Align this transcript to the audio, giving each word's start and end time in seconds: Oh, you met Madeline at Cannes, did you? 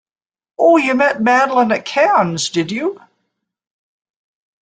Oh, 0.57 0.77
you 0.77 0.95
met 0.95 1.21
Madeline 1.21 1.71
at 1.71 1.85
Cannes, 1.85 2.49
did 2.49 2.71
you? 2.71 2.99